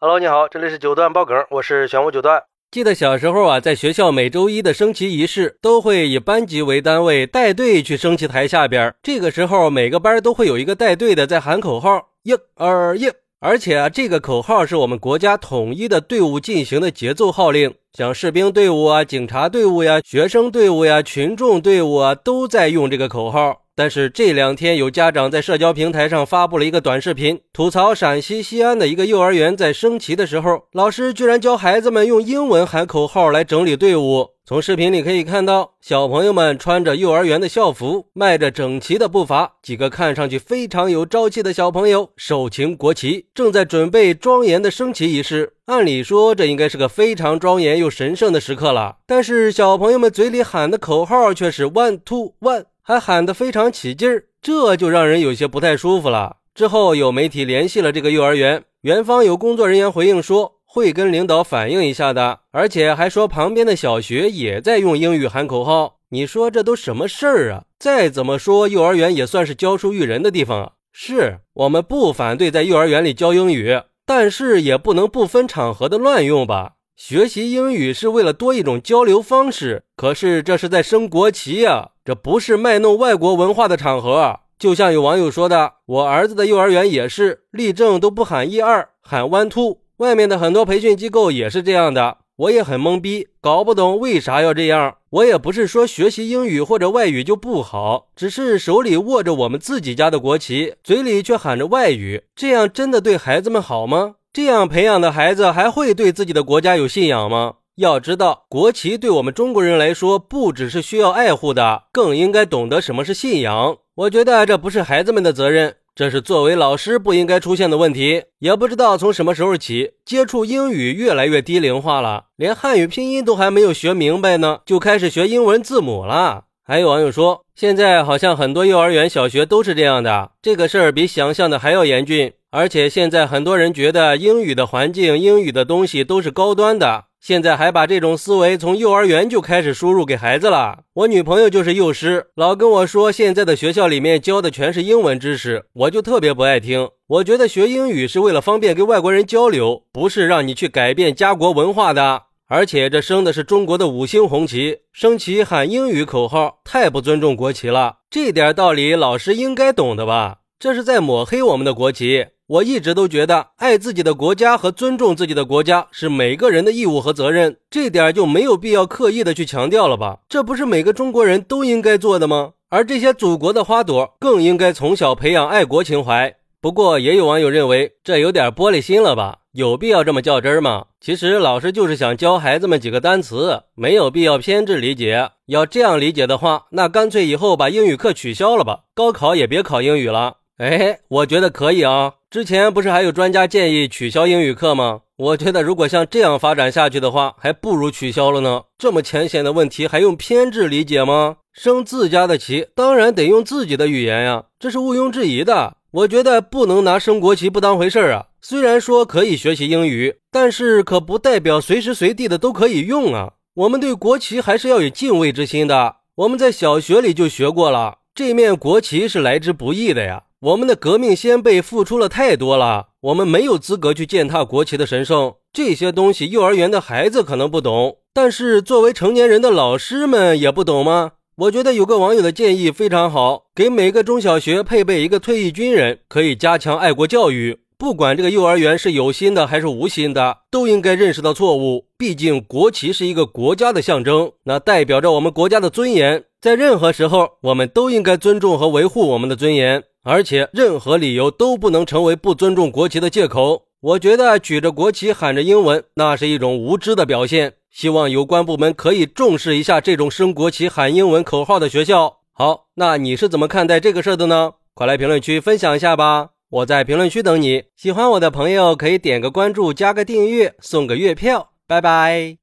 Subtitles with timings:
[0.00, 2.40] Hello，你好，这里是九段爆梗，我是玄武九段。
[2.70, 8.94] 记得小时候啊，在学校每周一的升旗仪式，都会以班级为单位带队去升旗台下边。
[9.02, 13.10] 这个时候，每个班都会有一个带队的在喊口号，一、二、一。
[13.40, 23.62] 而且啊，这个口号是我们国家统一的队伍进行的节奏号令，像士兵队伍啊、警察队伍呀、学生队伍呀、群众队伍啊，都在用这个口号。
[23.78, 34.30] 但是这两天有家长在社交平台上发布了一个短视频，吐槽陕西西安的一个幼儿园在升旗的时候，老师居然教孩子们用英文喊口号来整理队伍。
[34.44, 45.52] 从视频里可以看到，小朋友们穿着幼儿园的校服，迈着整齐的步伐，几个看上去非常有朝气的小朋友手擎国旗，正在准备庄严的升旗仪式。
[45.66, 52.64] 按理说，这应该是个非常庄严又神圣的时刻了，但是小朋友们嘴里喊的口号却是 “one two one”。
[52.88, 56.38] 还喊得非常起劲儿，这就让人有些不太舒服了。
[56.54, 65.96] 之后有媒体联系了这个幼儿园，园方有工作人员回应说会跟领导反映一下的，而且还说旁边的小学也在用英语喊口号。
[66.08, 67.64] 你说这都什么事儿啊？
[67.78, 70.72] 再怎么说，幼儿园也算是教书育人的地方啊。
[70.90, 76.76] 是我们不反对在幼儿园里教英语，但是也不能不分场合的乱用吧？
[76.96, 81.90] 学习英语是为了多一种交流方式，可是这是在升国旗呀。
[82.08, 89.80] 这不是卖弄外国文化的场合，就像有网友说的，我儿子的幼儿园也是立正都不喊一二，喊 one two。
[89.98, 94.94] 外面的很多培训机构也是这样的，我也很懵逼，搞不懂为啥要这样。
[95.10, 104.14] 我也不是说学习英语或者外语就不好，只是手里握着我们自己家的国旗，嘴里却喊着外语，这样真的对孩子们好吗？
[104.32, 107.56] 这样培养的孩子还会对自己的国家有信仰吗？
[107.78, 113.76] 要知道，国旗对我们中国人来说，不只是需要爱护的，更应该懂得什么是信仰。
[113.94, 118.24] 我觉得这不是孩子们的责任，这是作为老师不应该出现的问题。
[118.40, 126.46] 也不知道从什么时候起，接触英语越来越低龄化了，连汉语拼音都还没有学明白呢，就开始学英文字母了。
[126.64, 132.32] 还有网友说，现在好像很多幼儿园、小学都是这样的，这个事儿比想象的还要严峻。
[132.50, 137.04] 而且现在很多人觉得英语的环境、英语的东西都是高端的。
[137.20, 140.84] 现在还把这种思维从幼儿园就开始输入给孩子了。
[140.94, 146.88] 我女朋友就是幼师，老跟我说现在的学校里面教的全是英文知识，我就特别不爱听。
[147.08, 152.22] 我觉得学英语是为了方便跟外国人交流，不是让你去改变家国文化的。
[152.46, 157.96] 而且这升的是中国的五星红旗，升旗喊英语口号，太不尊重国旗了。
[158.08, 160.38] 这点道理老师应该懂的吧？
[160.58, 162.28] 这是在抹黑我们的国旗。
[162.48, 170.20] 我一直都觉得，爱自己的国家和尊重自己的国家是每个人的义务和责任，这点就没有必要刻意的去强调了吧？
[170.30, 172.52] 这不是每个中国人都应该做的吗？
[172.70, 176.34] 而这些祖国的花朵更应该从小培养爱国情怀。
[176.58, 179.40] 不过，也有网友认为这有点玻璃心了吧？
[179.52, 180.86] 有必要这么较真吗？
[181.02, 185.32] 其实老师就是想教孩子们几个单词，没有必要偏执理解。
[185.48, 190.36] 要这样理解的话，那干脆以后把英语课取消了吧，高考也别考英语了。
[190.58, 192.14] 哎，我觉得可以啊。
[192.28, 195.02] 之前不是还有专家建议取消英语课吗？
[195.16, 198.62] 我觉得如果像这样发展下去的话，还不如取消了呢。
[198.76, 201.36] 这么浅显的问题还用偏执理解吗？
[201.52, 205.76] 升自家的旗，当然得用自己的语言呀，这是毋庸置疑的。
[205.92, 208.26] 我觉得不能拿升国旗不当回事儿啊。
[208.42, 213.34] 虽然说可以学习英语，但是可不代表随时随地的都可以用啊。
[213.54, 215.98] 我们对国旗还是要有敬畏之心的。
[216.16, 220.24] 我们在小学里就学过了，这面国旗是来之不易的呀。
[220.40, 225.34] 我们的革命先辈付出了太多了，我们没有资格去践踏国旗的神圣。
[225.52, 231.14] 这些东西，幼儿园的孩子可能不懂，但是作为成年人的老师们也不懂吗？
[231.38, 237.58] 我觉得有个网友的建议非常好，给每个中小学配备一个退役军人，可以加强爱国教育。
[237.76, 241.86] 不管这个幼儿园是有心的还是无心的，都应该认识到错误。
[241.96, 246.24] 毕竟国旗是一个国家的象征，那代表着我们国家的尊严。
[246.40, 249.82] 在任何时候，我们都应该尊重和维护我们的尊严。
[250.04, 253.64] 而且，任何理由都不能成为不尊重国旗的借口。
[253.80, 257.54] 我觉得举着国旗喊着英文，那是一种无知的表现。
[257.70, 262.18] 希望有关部门可以重视一下这种升国旗喊英文口号的学校。
[262.32, 264.52] 好，那你是怎么看待这个事儿的呢？
[264.74, 266.30] 快来评论区分享一下吧！
[266.50, 267.64] 我在评论区等你。
[267.76, 271.50] 喜欢我的朋友可以点个关注，加个订阅，送个月票。
[271.66, 272.38] 拜拜。